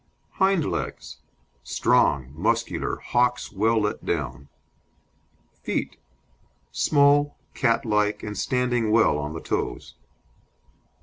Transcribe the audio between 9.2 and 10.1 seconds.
the toes.